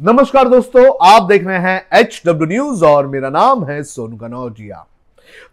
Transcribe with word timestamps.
नमस्कार 0.00 0.48
दोस्तों, 0.48 0.84
आप 1.02 1.22
देख 1.22 1.46
रहे 1.46 1.58
हैं 1.58 1.98
एच 1.98 2.20
डब्ल्यू 2.26 2.46
न्यूज़ 2.48 2.84
और 2.84 3.06
मेरा 3.06 3.30
नाम 3.30 3.64
है 3.64 3.82
सोनू 3.82 4.16
कनौजिया। 4.16 4.84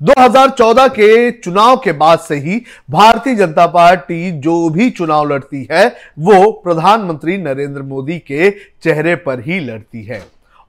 2014 0.01 0.87
के 0.87 1.31
चुनाव 1.31 1.75
के 1.77 1.91
बाद 1.91 2.19
से 2.19 2.35
ही 2.35 2.61
भारतीय 2.89 3.35
जनता 3.35 3.65
पार्टी 3.67 4.31
जो 4.39 4.69
भी 4.69 4.89
चुनाव 4.89 5.27
लड़ती 5.29 5.67
है, 5.71 5.87
वो 6.19 6.51
प्रधानमंत्री 6.63 7.37
नरेंद्र 7.37 7.81
मोदी 7.81 8.17
के 8.19 8.49
चेहरे 8.83 9.15
पर 9.15 9.39
ही 9.39 9.59
लड़ती 9.59 10.03
है। 10.03 10.21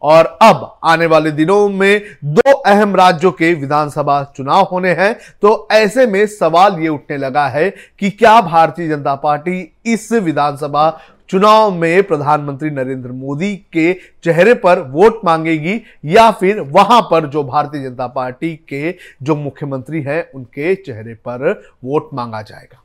और 0.02 0.38
अब 0.42 0.78
आने 0.84 1.06
वाले 1.06 1.30
दिनों 1.30 1.68
में 1.68 2.00
दो 2.24 2.52
अहम 2.52 2.96
राज्यों 2.96 3.30
के 3.32 3.52
विधानसभा 3.54 4.22
चुनाव 4.36 4.64
होने 4.70 4.90
हैं 4.90 5.14
तो 5.42 5.68
ऐसे 5.72 6.06
में 6.06 6.26
सवाल 6.26 6.78
ये 6.82 6.88
उठने 6.88 7.16
लगा 7.16 7.46
है 7.48 7.70
कि 8.00 8.10
क्या 8.10 8.40
भारतीय 8.40 8.88
जनता 8.88 9.14
पार्टी 9.14 9.60
इस 9.86 10.10
विधानसभा 10.12 10.88
चुनाव 11.30 11.74
में 11.74 12.02
प्रधानमंत्री 12.02 12.70
नरेंद्र 12.70 13.10
मोदी 13.12 13.54
के 13.72 13.92
चेहरे 14.24 14.54
पर 14.54 14.80
वोट 14.90 15.20
मांगेगी 15.24 15.74
या 16.04 16.30
फिर 16.30 16.60
वहाँ 16.60 17.00
पर 17.10 17.26
जो 17.26 17.42
भारतीय 17.44 17.82
जनता 17.82 18.06
पार्टी 18.06 18.54
के 18.68 18.94
जो 19.22 19.36
मुख्यमंत्री 19.36 20.02
हैं, 20.02 20.30
उनके 20.32 20.74
चेहरे 20.74 21.14
पर 21.14 21.50
वोट 21.84 22.08
मांगा 22.14 22.42
जाएगा। 22.42 22.82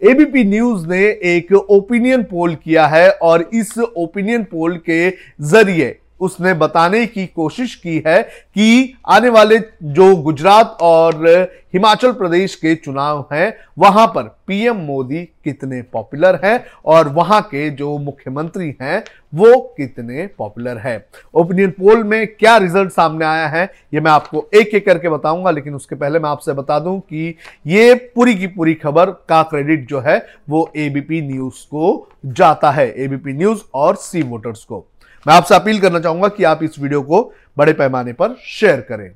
एबीपी 0.00 0.44
न्यूज़ 0.44 0.86
ने 0.88 1.02
एक 1.26 1.52
ओपिनियन 1.52 2.22
पोल 2.22 2.54
किया 2.54 2.86
है 2.86 3.10
और 3.12 3.48
इस 3.54 3.78
ओपिनियन 3.78 4.44
पोल 4.44 4.76
के 4.78 5.10
ज़रिए 5.42 5.98
उसने 6.20 6.54
बताने 6.54 7.06
की 7.06 7.26
कोशिश 7.26 7.74
की 7.74 8.02
है 8.06 8.22
कि 8.22 8.94
आने 9.08 9.28
वाले 9.28 9.58
जो 9.82 10.14
गुजरात 10.16 10.78
और 10.80 11.26
हिमाचल 11.74 12.12
प्रदेश 12.12 12.54
के 12.54 12.74
चुनाव 12.74 13.24
हैं, 13.32 13.54
वहाँ 13.78 14.06
पर 14.06 14.22
पीएम 14.46 14.76
मोदी 14.76 15.22
कितने 15.44 15.82
पॉपुलर 15.82 16.40
हैं 16.44 16.64
और 16.84 17.08
वहाँ 17.08 17.40
के 17.42 17.70
जो 17.70 17.98
मुख्यमंत्री 17.98 18.74
हैं, 18.82 19.04
वो 19.34 19.60
कितने 19.76 20.26
पॉपुलर 20.38 20.78
है। 20.78 21.06
ओपिनियन 21.34 21.70
पोल 21.70 22.04
में 22.04 22.26
क्या 22.26 22.56
रिज़ल्ट 22.56 22.92
सामने 22.92 23.24
आया 23.24 23.46
है, 23.46 23.64
ये 23.94 24.00
मैं 24.00 24.10
आपको 24.10 24.48
एक 24.54 24.74
एक 24.74 24.86
करके 24.86 25.08
बताऊँगा, 25.08 25.50
लेकिन 25.50 25.74
उसके 25.74 25.94
पहले 25.94 26.18
मैं 26.18 26.30
आपसे 26.30 26.52
बता 26.52 26.78
दूँ 26.78 27.00
कि 27.00 27.36
ये 27.66 27.94
पूरी 27.94 28.34
की 28.34 28.46
पूरी 28.46 28.74
खबर 28.74 29.10
का 29.10 29.42
क्रेडिट 29.42 29.88
जो 29.88 30.00
है, 30.00 30.26
वो 30.48 30.70
एबीपी 30.76 31.20
न्यूज़ 31.22 31.66
को 31.66 32.08
जाता 32.26 32.70
है। 32.70 32.92
एबीपी 32.96 33.32
न्यूज़ 33.32 33.60
और 33.74 33.96
सी 33.96 34.22
वोटर्स 34.22 34.64
को। 34.64 34.86
मैं 35.26 35.34
आपसे 35.34 35.54
अपील 35.54 35.80
करना 35.80 35.98
चाहूँगा 36.00 36.28
कि 36.28 36.44
आप 36.44 36.62
इस 36.62 36.78
वीडियो 36.78 37.00
को 37.02 37.32
बड़े 37.58 37.72
पैमाने 37.72 38.12
पर 38.12 38.36
शेयर 38.46 38.80
करें। 38.80 39.10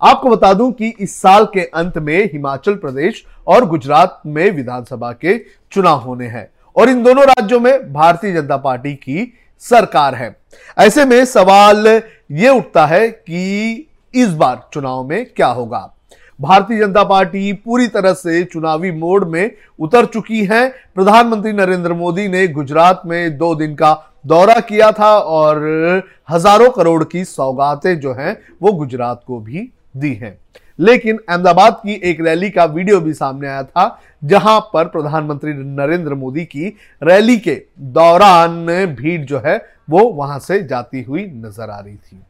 आपको 0.00 0.30
बता 0.30 0.52
दूँ 0.54 0.70
कि 0.72 0.88
इस 1.00 1.20
साल 1.20 1.44
के 1.44 1.60
अंत 1.60 1.98
में 1.98 2.30
हिमाचल 2.32 2.74
प्रदेश 2.74 3.24
और 3.46 3.64
गुजरात 3.64 4.22
में 4.26 4.50
विधानसभा 4.50 5.12
के 5.12 5.38
चुनाव 5.72 5.98
होने 5.98 6.26
हैं 6.26 6.48
और 6.76 6.88
इन 6.88 7.02
दोनों 7.02 7.24
राज्यों 7.24 7.60
में 7.60 7.92
भारतीय 7.92 8.32
जनता 8.32 8.56
पार्टी 8.56 8.94
की 8.94 9.32
सरकार 9.62 10.14
है। 10.14 10.36
ऐसे 10.78 11.04
में 11.04 11.24
सवाल 11.24 11.86
यह 12.30 12.50
उठता 12.50 12.86
है 12.86 13.08
कि 13.08 13.88
इस 14.14 14.28
बार 14.28 14.68
चुनाव 14.74 15.08
में 15.08 15.24
क्या 15.26 15.46
होगा? 15.46 15.93
भारतीय 16.40 16.78
जनता 16.78 17.02
पार्टी 17.04 17.52
पूरी 17.54 17.86
तरह 17.88 18.12
से 18.12 18.42
चुनावी 18.44 18.90
मोड 18.90 19.28
में 19.28 19.50
उतर 19.78 20.06
चुकी 20.06 20.44
है। 20.44 20.66
प्रधानमंत्री 20.94 21.52
नरेंद्र 21.52 21.92
मोदी 21.92 22.26
ने 22.28 22.46
गुजरात 22.48 23.02
में 23.06 23.36
दो 23.38 23.54
दिन 23.54 23.74
का 23.74 23.92
दौरा 24.26 24.58
किया 24.60 24.90
था 24.92 25.10
और 25.18 26.02
हज़ारों 26.30 26.70
करोड़ 26.70 27.02
की 27.04 27.24
सौगातें 27.24 27.98
जो 28.00 28.12
हैं, 28.12 28.36
वो 28.62 28.72
गुजरात 28.72 29.22
को 29.26 29.40
भी 29.40 29.70
दी 29.96 30.12
हैं। 30.14 30.38
लेकिन 30.78 31.18
अहमदाबाद 31.28 31.74
की 31.76 31.94
एक 32.02 32.20
रैली 32.20 32.50
का 32.50 32.64
वीडियो 32.64 33.00
भी 33.00 33.12
सामने 33.14 33.48
आया 33.48 33.62
था, 33.62 34.00
जहाँ 34.22 34.58
पर 34.72 34.84
प्रधानमंत्री 34.86 35.52
नरेंद्र 35.54 36.14
मोदी 36.14 36.44
की 36.44 36.76
रैली 37.02 37.36
के 37.38 37.60
दौरान 37.80 38.66
भीड़ 38.94 39.20
जो 39.22 39.42
है, 39.46 39.56
वो 39.90 40.08
वहाँ 40.10 40.38
से 40.38 40.62
जाती 40.62 41.02
हुई 41.02 41.24
नज़र 41.26 41.70
आ 41.70 41.78
रही 41.78 41.94
थी। 41.94 42.22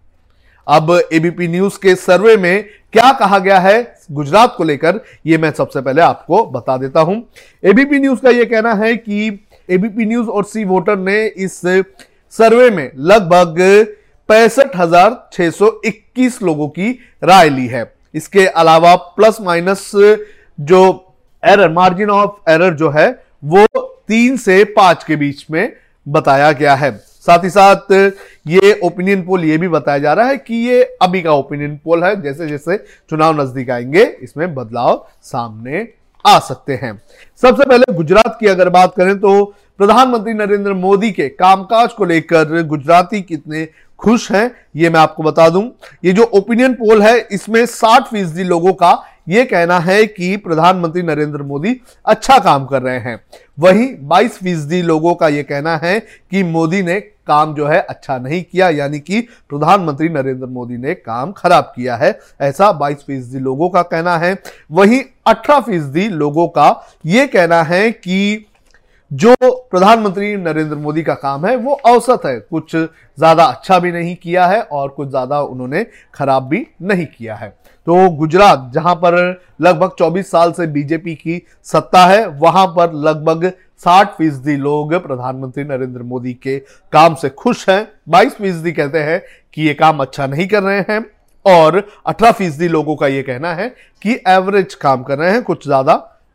अब 0.67 0.91
एबीपी 1.13 1.49
न्यूज़ 1.49 1.79
के 1.79 1.95
सर्वे 1.97 2.37
में 2.37 2.65
क्या 2.93 3.13
कहा 3.13 3.39
गया 3.39 3.59
है 3.59 3.77
गुजरात 4.13 4.55
को 4.57 4.65
लेकर 4.65 5.01
यह 5.27 5.39
मैं 5.39 5.51
सबसे 5.53 5.81
पहले 5.81 6.03
आपको 6.03 6.45
बता 6.47 6.77
देता 6.77 7.01
हूँ। 7.01 7.17
एबीपी 7.63 7.99
न्यूज़ 7.99 8.21
का 8.21 8.31
यह 8.31 8.45
कहना 8.45 8.75
है 8.75 8.95
कि 8.97 9.27
एबीपी 9.69 10.05
न्यूज़ 10.05 10.29
और 10.29 10.45
सी 10.45 10.65
वोटर 10.65 10.99
ने 10.99 11.25
इस 11.27 11.61
सर्वे 12.35 12.71
में 12.71 12.91
लगभग 12.99 13.61
पैंसठ 14.29 14.77
हज़ार 14.77 15.29
छह 15.33 15.51
सौ 15.51 15.69
इक्कीस 15.87 16.41
लोगों 16.43 16.69
की 16.69 16.91
राय 17.23 17.49
ली 17.49 17.67
है। 17.67 17.85
इसके 18.15 18.47
अलावा 18.47 18.95
प्लस 18.95 19.41
माइनस 19.41 19.91
जो 20.61 20.83
एरर, 21.43 21.69
मार्जिन 21.71 22.11
ऑफ़ 22.11 22.51
एरर 22.51 22.75
जो 22.75 22.91
है, 22.91 23.09
वो 23.45 23.67
तीन 24.09 24.37
से 24.37 24.63
पाँच 24.77 25.05
के 25.05 25.17
बीच 25.17 25.45
में 25.51 25.73
बताया 26.07 26.51
गया 26.53 26.75
है। 26.75 26.91
साथ 27.27 27.45
ही 27.45 27.51
साथ 27.51 27.93
ये 28.47 28.73
ओपिनियन 28.85 29.23
पोल 29.25 29.45
ये 29.45 29.59
भी 29.59 29.69
बताया 29.69 29.99
जा 29.99 30.13
रहा 30.13 30.29
है 30.29 30.37
कि 30.39 30.55
ये 30.69 30.83
अभी 31.03 31.23
का 31.23 31.33
ओपिनियन 31.33 31.77
पोल 31.85 32.05
है, 32.05 32.21
जैसे 32.23 32.49
जैसे 32.49 32.77
चुनाव 33.11 33.41
नज़दीक 33.41 33.71
आएँगे, 33.71 34.05
इसमें 34.23 34.55
बदलाव 34.55 35.07
सामने 35.23 35.87
आ 36.25 36.39
सकते 36.41 36.75
हैं। 36.75 37.01
सबसे 37.43 37.65
पहले 37.65 37.93
गुजरात 37.95 38.37
की 38.41 38.47
अगर 38.47 38.69
बात 38.71 38.95
करें 38.97 39.19
तो 39.21 39.45
प्रधानमंत्री 39.79 40.33
नरेंद्र 40.35 40.73
मोदी 40.75 41.11
के 41.13 41.29
कामकाज 41.31 41.93
को 41.93 42.05
लेकर 42.05 42.63
गुजराती 42.65 43.21
कितने 43.23 43.67
खुश 44.01 44.31
हैं, 44.33 44.51
ये 44.77 44.91
मैं 44.91 45.01
आपको 45.01 45.23
बता 45.23 45.49
दूँ। 45.49 45.71
ये 46.05 46.13
जो 46.13 46.23
ओपिनियन 46.35 46.75
पोल 46.75 47.03
है, 47.03 47.19
इसमें 47.31 47.65
60 47.67 48.07
फ़ीसदी 48.07 48.45
लोगों 48.45 48.73
का 48.73 48.93
ये 49.27 49.45
कहना 49.45 49.79
है 49.79 50.05
कि 50.07 50.37
प्रधानमंत्री 50.37 51.03
नरेंद्र 51.03 51.43
मोदी 51.43 51.81
अच्छा 52.07 52.39
काम 52.39 52.67
कर 52.67 52.83
रहे 52.83 52.99
हैं। 52.99 53.19
वहीं 53.59 53.89
22 54.09 54.39
फ़ीसदी 54.39 54.83
लोगों 54.83 55.15
का 55.15 55.29
ये 55.29 55.43
कहना 55.43 55.77
है 55.77 55.99
कि 56.01 56.43
मोदी 56.43 56.83
ने 56.83 57.01
काम 57.01 57.55
जो 57.55 57.67
है 57.67 57.81
अच्छा 57.81 58.19
नहीं 58.19 58.43
किया, 58.43 58.69
यानी 58.69 58.99
कि 58.99 59.21
प्रधानमंत्री 59.49 60.09
नरेंद्र 60.09 60.47
मोदी 60.47 60.77
ने 60.77 60.95
काम 60.95 61.33
खराब 61.33 61.73
किया 61.77 61.97
है, 61.97 62.19
ऐसा 62.41 62.71
22 62.73 63.05
फ़ीसदी 63.07 63.39
लोगों 63.39 63.69
का 63.69 63.83
कहना 63.83 64.17
है। 64.19 64.37
वहीं 64.73 65.03
18 65.27 65.61
फ़ीसदी 65.61 66.09
लोगों 66.09 66.47
का 66.49 66.69
ये 67.07 67.27
कहना 67.27 67.63
है 67.63 67.91
कि 67.91 68.47
जो 69.11 69.35
प्रधानमंत्री 69.71 70.35
नरेंद्र 70.37 70.77
मोदी 70.77 71.03
का 71.03 71.15
काम 71.15 71.45
है, 71.47 71.55
वो 71.57 71.73
औसत 71.87 72.21
है। 72.27 72.39
कुछ 72.41 72.75
ज़्यादा 72.75 73.45
अच्छा 73.45 73.79
भी 73.79 73.93
नहीं 73.93 74.15
किया 74.17 74.47
है 74.47 74.61
और 74.63 74.89
कुछ 74.89 75.09
ज़्यादा 75.09 75.41
उन्होंने 75.43 75.85
खराब 76.15 76.49
भी 76.49 76.67
नहीं 76.83 77.07
किया 77.09 77.35
है। 77.35 77.49
तो 77.87 78.09
गुजरात, 78.11 78.71
जहाँ 78.75 78.95
पर 78.97 79.17
लगभग 79.61 79.91
24 79.99 80.31
साल 80.31 80.53
से 80.53 80.67
बीजेपी 80.69 81.15
की 81.15 81.41
सत्ता 81.67 82.05
है, 82.07 82.27
वहाँ 82.29 82.67
पर 82.69 82.93
लगभग 82.95 83.53
60 83.83 84.15
फ़ीसदी 84.19 84.57
लोग 84.57 84.95
प्रधानमंत्री 84.97 85.65
नरेंद्र 85.65 86.03
मोदी 86.03 86.33
के 86.35 86.59
काम 86.93 87.15
से 87.15 87.29
खुश 87.31 87.69
हैं। 87.69 87.87
22 88.09 88.33
फ़ीसदी 88.33 88.73
कहते 88.73 88.99
हैं 89.01 89.21
कि 89.53 89.63
ये 89.63 89.75
काम 89.75 89.99
अच्छा 89.99 90.27
नहीं 90.27 90.47
कर 90.49 90.63
रहे 90.63 90.81
हैं 90.89 91.05
और 91.47 91.83
18 92.07 92.33
फ़ीसदी 92.33 92.69
लोगों 92.69 92.97
का 92.97 93.07
ये 93.09 93.23
कहना 93.23 93.53
है 93.55 93.69
कि 94.03 94.19
एवरेज 94.29 94.75
काम 94.77 95.03
कर 95.03 95.19
रहे 95.19 95.31
हैं, 95.31 95.43
कुछ 95.43 95.67
ज़्यादा 95.67 95.95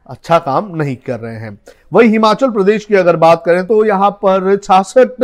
अच्छा 0.10 0.40
काम 0.40 0.76
नहीं 0.76 0.96
कर 0.98 1.20
रहे 1.20 1.36
हैं। 1.36 1.58
वही 1.94 2.10
हिमाचल 2.10 2.52
प्रदेश 2.52 2.86
की 2.86 2.96
अगर 2.96 3.16
बात 3.16 3.44
करें 3.46 3.66
तो 3.68 3.84
यहाँ 3.86 4.10
पर 4.24 4.56
छियासठ 4.58 5.24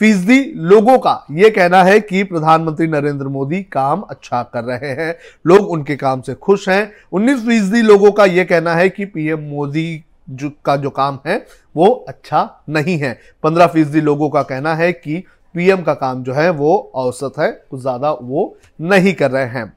फ़ीसदी 0.00 0.38
लोगों 0.56 0.96
का 0.98 1.12
यह 1.30 1.50
कहना 1.50 1.82
है 1.84 1.98
कि 2.00 2.22
प्रधानमंत्री 2.24 2.86
नरेंद्र 2.86 3.28
मोदी 3.28 3.62
काम 3.62 4.00
अच्छा 4.00 4.42
कर 4.44 4.64
रहे 4.64 4.90
हैं। 4.94 5.14
लोग 5.44 5.68
उनके 5.70 5.96
काम 5.96 6.20
से 6.20 6.34
खुश 6.34 6.68
हैं। 6.68 6.92
19 7.12 7.44
फ़ीसदी 7.46 7.82
लोगों 7.82 8.10
का 8.12 8.24
यह 8.24 8.44
कहना 8.44 8.74
है 8.74 8.88
कि 8.88 9.04
पीएम 9.04 9.40
मोदी 9.40 10.04
जो 10.30 10.50
का 10.64 10.76
जो 10.76 10.90
काम 10.90 11.18
है, 11.26 11.36
वो 11.74 11.86
अच्छा 12.08 12.64
नहीं 12.68 12.96
है। 12.98 13.18
15 13.42 13.66
फ़ीसदी 13.66 14.00
लोगों 14.00 14.28
का 14.30 14.42
कहना 14.42 14.74
है 14.74 14.92
कि 14.92 15.22
पीएम 15.54 15.82
का 15.82 15.94
काम 15.94 16.22
जो 16.22 16.32
है, 16.32 16.48
वो 16.50 16.92
औसत 16.94 17.38
है, 17.38 17.50
कुछ 17.70 17.80
ज़्यादा 17.80 18.12
वो 18.12 18.56
नहीं 18.80 19.14
कर 19.14 19.30
रहे 19.30 19.46
हैं। 19.48 19.72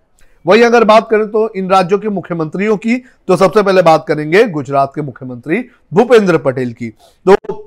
वही 0.46 0.62
अगर 0.62 0.84
बात 0.84 1.08
करें 1.10 1.28
तो 1.28 1.50
इन 1.54 1.70
राज्यों 1.70 2.00
के 2.00 2.10
मुख्यमंत्रियों 2.10 2.78
की 2.78 2.98
तो 3.28 3.36
सबसे 3.36 3.64
पहले 3.64 3.82
बात 3.82 4.06
करेंगे 4.08 4.44
गुजरात 4.48 4.92
के 4.96 5.02
मुख्यमंत्री 5.02 5.66
भूपेंद्र 5.94 6.38
पटेल 6.38 6.74
की। 6.74 6.90
तो 6.90 7.62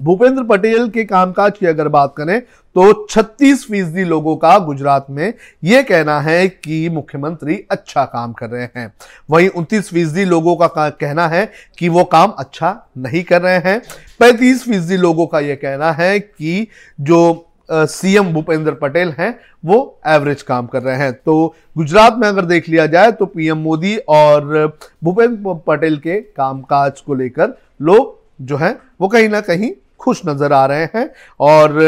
भूपेंद्र 0.00 0.42
पटेल 0.44 0.88
के 0.88 1.04
कामकाज 1.04 1.52
की 1.58 1.66
अगर 1.66 1.88
बात 1.88 2.12
करें 2.16 2.40
तो 2.76 2.92
36 3.06 3.64
फ़ीसदी 3.66 4.04
लोगों 4.04 4.36
का 4.36 4.58
गुजरात 4.58 5.06
में 5.10 5.32
यह 5.64 5.82
कहना 5.82 6.20
है 6.20 6.48
कि 6.48 6.88
मुख्यमंत्री 6.88 7.54
अच्छा 7.70 8.04
काम 8.04 8.32
कर 8.32 8.50
रहे 8.50 8.68
हैं। 8.76 8.92
वहीं 9.30 9.48
29 9.50 9.90
फ़ीसदी 9.90 10.24
लोगों 10.24 10.56
का 10.56 10.88
कहना 10.90 11.28
है 11.28 11.50
कि 11.78 11.88
वो 11.88 12.04
काम 12.04 12.30
अच्छा 12.30 12.76
नहीं 12.98 13.22
कर 13.22 13.42
रहे 13.42 13.58
हैं। 13.60 13.80
35 14.20 14.64
फ़ीसदी 14.64 14.96
लोगों 14.96 15.26
का 15.26 15.40
यह 15.40 15.54
कहना 15.54 15.92
है 15.92 16.18
कि 16.20 16.66
जो 17.00 17.45
सीएम 17.68 18.32
भूपेंद्र 18.32 18.72
पटेल 18.74 19.12
हैं, 19.18 19.38
वो 19.64 20.00
एवरेज 20.08 20.42
काम 20.42 20.66
कर 20.66 20.82
रहे 20.82 20.96
हैं। 20.96 21.12
तो 21.14 21.54
गुजरात 21.76 22.16
में 22.16 22.26
अगर 22.28 22.44
देख 22.44 22.68
लिया 22.68 22.86
जाए 22.88 23.12
तो 23.12 23.26
पीएम 23.26 23.58
मोदी 23.58 23.96
और 23.98 24.76
भूपेंद्र 25.04 25.54
पटेल 25.66 25.96
के 25.98 26.20
कामकाज 26.20 27.00
को 27.00 27.14
लेकर 27.14 27.56
लोग 27.80 28.14
जो 28.40 28.56
हैं, 28.56 28.76
वो 29.00 29.08
कहीं 29.08 29.28
ना 29.28 29.40
कहीं 29.42 29.70
खुश 30.00 30.20
नज़र 30.26 30.52
आ 30.52 30.64
रहे 30.66 30.84
हैं 30.94 31.08
और 31.40 31.80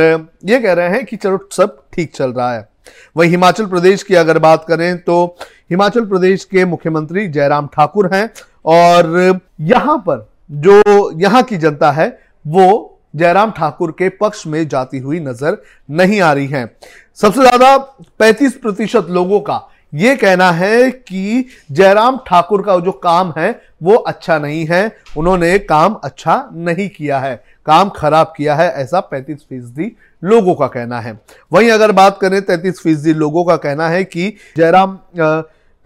ये 0.44 0.58
कह 0.60 0.72
रहे 0.72 0.88
हैं 0.88 1.04
कि 1.04 1.16
चलो 1.16 1.38
सब 1.52 1.76
ठीक 1.92 2.14
चल 2.14 2.32
रहा 2.32 2.52
है। 2.52 2.68
वही 3.16 3.30
हिमाचल 3.30 3.66
प्रदेश 3.66 4.02
की 4.02 4.14
अगर 4.16 4.38
बात 4.40 4.64
करें 4.68 4.98
तो 4.98 5.36
हिमाचल 5.70 6.04
प्रदेश 6.06 6.44
के 6.44 6.64
मुख्यमंत्री 6.66 7.26
जयराम 7.28 7.66
ठाकुर 7.68 8.12
हैं 8.12 8.28
और 8.66 9.40
यहाँ 9.62 9.96
पर 10.00 10.26
जो 10.50 11.10
यहाँ 11.20 11.42
की 11.42 11.56
जनता 11.58 11.90
है, 11.92 12.08
वो 12.44 12.97
जयराम 13.14 13.50
ठाकुर 13.50 13.90
के 13.90 14.08
पक्ष 14.18 14.46
में 14.46 14.66
जाती 14.68 14.98
हुई 14.98 15.20
नज़र 15.20 15.62
नहीं 15.90 16.20
आ 16.20 16.32
रही 16.32 16.46
हैं। 16.46 16.70
सबसे 17.18 17.40
ज़्यादा 17.40 17.76
35 18.20 18.52
प्रतिशत 18.54 19.06
लोगों 19.10 19.40
का 19.40 19.60
यह 19.92 20.16
कहना 20.16 20.50
है 20.50 20.90
कि 20.90 21.44
जयराम 21.72 22.18
ठाकुर 22.26 22.62
का 22.62 22.78
जो 22.78 22.92
काम 22.94 23.32
है, 23.38 23.50
वो 23.82 23.94
अच्छा 23.94 24.38
नहीं 24.38 24.66
है। 24.66 24.96
उन्होंने 25.16 25.58
काम 25.58 25.94
अच्छा 26.04 26.48
नहीं 26.54 26.88
किया 26.88 27.18
है। 27.18 27.34
काम 27.66 27.88
खराब 27.88 28.32
किया 28.36 28.54
है, 28.54 28.68
ऐसा 28.72 29.00
35 29.02 29.38
फ़ीसदी 29.40 29.92
लोगों 30.22 30.54
का 30.54 30.66
कहना 30.66 31.00
है। 31.00 31.18
वहीं 31.52 31.70
अगर 31.70 31.92
बात 31.92 32.18
करें 32.20 32.40
33 32.42 32.80
फ़ीसदी 32.80 33.12
लोगों 33.14 33.44
का 33.44 33.56
कहना 33.56 33.88
है 33.88 34.04
कि 34.04 34.32
जयराम 34.56 34.98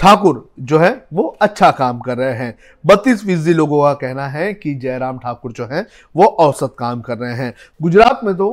ठाकुर 0.03 0.49
जो 0.61 0.79
है, 0.79 0.91
वो 1.13 1.23
अच्छा 1.41 1.71
काम 1.71 1.99
कर 2.01 2.17
रहे 2.19 2.33
हैं। 2.35 2.55
बत्तीस 2.85 3.25
फ़ीसदी 3.25 3.53
लोगों 3.55 3.83
का 3.83 3.93
कहना 3.97 4.27
है 4.29 4.53
कि 4.55 4.75
जयराम 4.75 5.19
ठाकुर 5.19 5.53
जो 5.53 5.67
है, 5.67 5.87
वो 6.15 6.25
औसत 6.25 6.75
काम 6.79 7.01
कर 7.01 7.19
रहे 7.19 7.35
हैं। 7.35 7.53
गुजरात 7.81 8.21
में 8.25 8.35
तो 8.37 8.49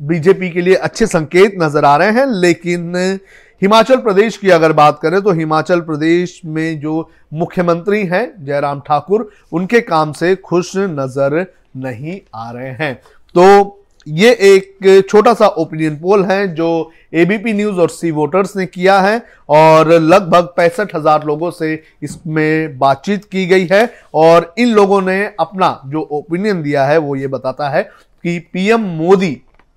बीजेपी 0.00 0.50
के 0.50 0.60
लिए 0.60 0.74
अच्छे 0.74 1.06
संकेत 1.06 1.54
नज़र 1.58 1.84
आ 1.84 1.96
रहे 1.96 2.10
हैं, 2.10 2.26
लेकिन 2.26 3.18
हिमाचल 3.62 3.96
प्रदेश 3.98 4.36
की 4.36 4.50
अगर 4.50 4.72
बात 4.72 4.98
करें 5.02 5.20
तो 5.22 5.30
हिमाचल 5.32 5.80
प्रदेश 5.80 6.40
में 6.46 6.80
जो 6.80 7.10
मुख्यमंत्री 7.34 8.04
हैं, 8.04 8.44
जयराम 8.44 8.80
ठाकुर, 8.80 9.28
उनके 9.52 9.80
काम 9.80 10.12
से 10.12 10.34
खुश 10.36 10.76
नज़र 10.76 11.46
नहीं 11.78 12.20
आ 12.34 12.50
रहे 12.50 12.70
हैं। 12.70 12.94
तो 13.34 13.79
ये 14.06 14.30
एक 14.30 15.06
छोटा 15.08 15.32
सा 15.34 15.46
ओपिनियन 15.46 15.96
पोल 15.96 16.24
है 16.24 16.46
जो 16.54 16.68
एबीपी 17.14 17.52
न्यूज़ 17.52 17.78
और 17.80 17.90
सी 17.90 18.10
वोटर्स 18.10 18.56
ने 18.56 18.66
किया 18.66 19.00
है 19.00 19.22
और 19.48 19.88
लगभग 19.92 20.44
पैंसठ 20.56 20.94
हज़ार 20.94 21.24
लोगों 21.24 21.50
से 21.50 21.82
इसमें 22.02 22.78
बातचीत 22.78 23.24
की 23.24 23.46
गई 23.46 23.66
है 23.72 23.92
और 24.14 24.54
इन 24.58 24.68
लोगों 24.68 25.00
ने 25.02 25.24
अपना 25.40 25.80
जो 25.86 26.00
ओपिनियन 26.00 26.62
दिया 26.62 26.84
है 26.84 26.98
वो 26.98 27.16
ये 27.16 27.26
बताता 27.26 27.68
है 27.68 27.82
कि 27.82 28.38
पीएम 28.52 28.80
मोदी 28.80 29.32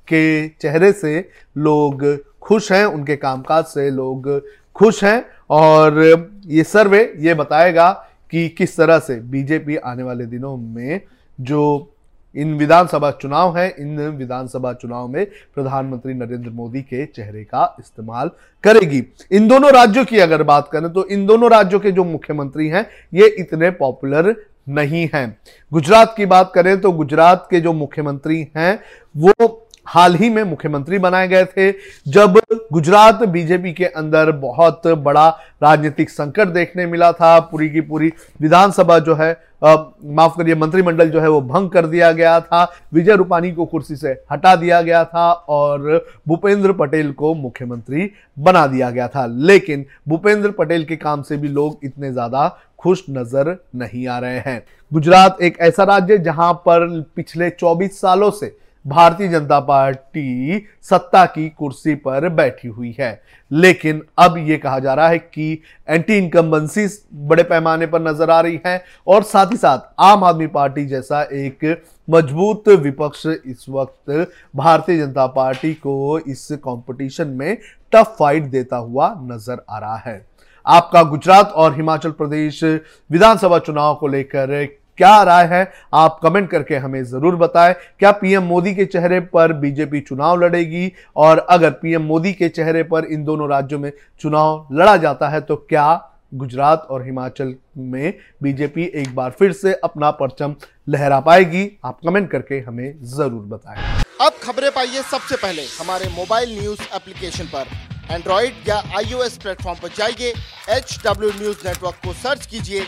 के 0.07 0.47
चेहरे 0.49 0.91
से 0.91 1.29
लोग 1.57 2.05
खुश 2.41 2.71
हैं, 2.71 2.85
उनके 2.85 3.15
कामकाज 3.15 3.63
से 3.65 3.89
लोग 3.89 4.41
खुश 4.75 5.03
हैं 5.03 5.25
और 5.49 6.01
ये 6.45 6.63
सर्वे 6.63 7.13
ये 7.19 7.33
बताएगा 7.33 7.91
कि 8.31 8.47
किस 8.49 8.77
तरह 8.77 8.99
से 8.99 9.15
बीजेपी 9.15 9.75
आने 9.75 10.03
वाले 10.03 10.25
दिनों 10.25 10.57
में 10.57 11.01
जो 11.41 11.92
इन 12.35 12.53
विधानसभा 12.57 13.11
चुनाव 13.11 13.57
है, 13.57 13.67
इन 13.69 13.99
विधानसभा 14.09 14.73
चुनाव 14.73 15.07
में 15.07 15.25
प्रधानमंत्री 15.55 16.13
नरेंद्र 16.13 16.49
मोदी 16.49 16.81
के 16.81 17.05
चेहरे 17.05 17.43
का 17.43 17.75
इस्तेमाल 17.79 18.31
करेगी। 18.63 19.03
इन 19.31 19.47
दोनों 19.47 19.71
राज्यों 19.71 20.05
की 20.05 20.19
अगर 20.19 20.43
बात 20.43 20.69
करें 20.71 20.91
तो 20.93 21.05
इन 21.05 21.25
दोनों 21.25 21.51
राज्यों 21.51 21.79
के 21.79 21.91
जो 21.91 22.03
मुख्यमंत्री 22.03 22.67
हैं, 22.67 22.85
ये 23.13 23.27
इतने 23.29 23.71
पॉपुलर 23.71 24.35
नहीं 24.69 25.07
हैं। 25.13 25.37
गुजरात 25.71 26.13
की 26.17 26.25
बात 26.25 26.51
करें 26.55 26.79
तो 26.81 26.91
गुजरात 26.91 27.47
के 27.49 27.59
जो 27.61 27.73
मुख्यमंत्री 27.73 28.47
हैं, 28.57 28.79
वो 29.15 29.62
हाल 29.87 30.15
ही 30.15 30.29
में 30.29 30.43
मुख्यमंत्री 30.43 30.99
बनाए 30.99 31.27
गए 31.27 31.45
थे, 31.47 31.71
जब 32.07 32.39
गुजरात 32.73 33.23
बीजेपी 33.25 33.73
के 33.73 33.85
अंदर 33.85 34.31
बहुत 34.33 34.87
बड़ा 34.87 35.27
राजनीतिक 35.63 36.09
संकट 36.09 36.47
देखने 36.49 36.85
मिला 36.85 37.11
था। 37.11 37.39
पूरी 37.41 37.69
की 37.69 37.81
पूरी 37.81 38.11
विधानसभा 38.41 38.97
जो 38.99 39.15
है 39.15 39.31
माफ़ 39.63 40.37
करिए, 40.37 40.55
मंत्रिमंडल 40.55 41.09
जो 41.09 41.19
है 41.21 41.29
वो 41.29 41.41
भंग 41.41 41.69
कर 41.69 41.85
दिया 41.85 42.11
गया 42.11 42.39
था। 42.41 42.63
विजय 42.93 43.15
रूपानी 43.15 43.51
को 43.51 43.65
कुर्सी 43.65 43.95
से 43.95 44.11
हटा 44.31 44.55
दिया 44.55 44.81
गया 44.81 45.03
था 45.05 45.31
और 45.31 46.05
भूपेंद्र 46.27 46.73
पटेल 46.73 47.11
को 47.13 47.33
मुख्यमंत्री 47.35 48.09
बना 48.37 48.65
दिया 48.67 48.89
गया 48.89 49.07
था। 49.07 49.25
लेकिन 49.27 49.85
भूपेंद्र 50.09 50.51
पटेल 50.51 50.83
के 50.85 50.95
काम 50.95 51.21
से 51.21 51.37
भी 51.37 51.47
लोग 51.49 51.79
इतने 51.83 52.11
ज़्यादा 52.11 52.47
खुश 52.79 53.03
नज़र 53.09 53.55
नहीं 53.75 54.07
आ 54.07 54.17
रहे 54.19 54.39
हैं। 54.39 54.63
गुजरात 54.91 55.41
एक 55.41 55.59
ऐसा 55.59 55.83
राज्य 55.83 56.17
जहाँ 56.19 56.53
पर 56.65 56.87
पिछले 57.15 57.49
24 57.51 57.99
सालों 58.01 58.29
से 58.31 58.55
भारतीय 58.85 59.27
जनता 59.27 59.59
पार्टी 59.59 60.65
सत्ता 60.81 61.25
की 61.25 61.47
कुर्सी 61.49 61.93
पर 61.97 62.27
बैठी 62.29 62.67
हुई 62.67 62.95
है। 62.99 63.21
लेकिन 63.51 64.01
अब 64.19 64.37
यह 64.39 64.57
कहा 64.57 64.79
जा 64.79 64.93
रहा 64.93 65.07
है 65.07 65.17
कि 65.19 65.61
एंटी 65.87 66.17
इनकम्बेंसी 66.17 66.87
बड़े 67.27 67.43
पैमाने 67.43 67.87
पर 67.87 68.01
नज़र 68.01 68.29
आ 68.29 68.39
रही 68.41 68.59
है 68.65 68.83
और 69.07 69.23
साथ 69.23 69.51
ही 69.51 69.57
साथ 69.57 69.79
आम 70.01 70.23
आदमी 70.23 70.47
पार्टी 70.49 70.85
जैसा 70.85 71.21
एक 71.23 71.65
मज़बूत 72.07 72.67
विपक्ष 72.69 73.25
इस 73.25 73.65
वक्त 73.69 74.27
भारतीय 74.55 74.97
जनता 74.97 75.27
पार्टी 75.29 75.73
को 75.75 76.19
इस 76.19 76.47
कंपटीशन 76.53 77.27
में 77.29 77.57
टफ 77.93 78.15
फाइट 78.19 78.43
देता 78.43 78.77
हुआ 78.77 79.13
नज़र 79.21 79.63
आ 79.69 79.79
रहा 79.79 79.97
है। 79.97 80.25
आपका 80.65 81.03
गुजरात 81.03 81.51
और 81.51 81.75
हिमाचल 81.75 82.11
प्रदेश 82.11 82.63
विधानसभा 82.63 83.57
चुनाव 83.59 83.95
को 83.95 84.07
लेकर 84.07 84.51
क्या 84.97 85.21
राय 85.23 85.45
है, 85.47 85.71
आप 85.93 86.19
कमेंट 86.23 86.49
करके 86.49 86.77
हमें 86.77 87.03
ज़रूर 87.03 87.35
बताएँ। 87.35 87.73
क्या 87.99 88.11
पीएम 88.13 88.43
मोदी 88.43 88.73
के 88.75 88.85
चेहरे 88.85 89.19
पर 89.19 89.53
बीजेपी 89.55 89.99
चुनाव 90.01 90.41
लड़ेगी? 90.41 90.91
और 91.15 91.45
अगर 91.49 91.71
पीएम 91.73 92.01
मोदी 92.03 92.33
के 92.33 92.49
चेहरे 92.49 92.83
पर 92.85 93.05
इन 93.05 93.23
दोनों 93.23 93.49
राज्यों 93.49 93.79
में 93.79 93.91
चुनाव 94.21 94.67
लड़ा 94.71 94.97
जाता 94.97 95.29
है 95.29 95.41
तो 95.41 95.55
क्या 95.59 96.09
गुजरात 96.33 96.87
और 96.89 97.05
हिमाचल 97.05 97.53
में 97.77 98.13
बीजेपी 98.43 98.83
एक 98.85 99.15
बार 99.15 99.31
फिर 99.39 99.51
से 99.53 99.73
अपना 99.75 100.11
परचम 100.11 100.55
लहरा 100.87 101.19
पाएगी? 101.21 101.69
आप 101.85 101.99
कमेंट 102.05 102.29
करके 102.31 102.59
हमें 102.59 102.93
ज़रूर 103.07 103.43
बताएँ। 103.47 104.03
अब 104.21 104.33
खबरें 104.43 104.69
पाइए 104.71 105.01
सबसे 105.01 105.35
पहले। 105.37 105.61
हमारे 105.79 106.09
मोबाइल 106.11 106.57
न्यूज़ 106.59 106.81
एप्लीकेशन 106.95 107.45
पर। 107.47 107.65
एंड्रॉइड 108.11 108.53
या 108.67 108.75
आईओएस 108.97 109.37
प्लेटफॉर्म 109.37 109.79
पर 109.81 109.89
जाइए। 109.97 110.33
एच 110.69 110.97
डब्ल्यू 111.05 111.29
न्यूज़ 111.31 111.67
नेटवर्क 111.67 111.95
को 112.05 112.13
सर्च 112.15 112.45
कीजिए, 112.45 112.81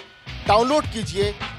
डाउनलोड 0.47 0.83
कीजिए 0.85 1.33